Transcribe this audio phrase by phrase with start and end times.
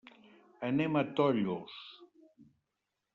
[0.69, 1.77] Anem a Tollos.